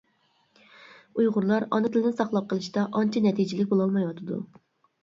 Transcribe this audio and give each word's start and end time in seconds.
ئۇيغۇرلار 1.17 1.67
ئانا 1.67 1.91
تىلنى 1.97 2.13
ساقلاپ 2.23 2.49
قېلىشتا 2.55 2.89
ئانچە 2.91 3.25
نەتىجىلىك 3.29 3.73
بولالمايۋاتىدۇ. 3.77 4.43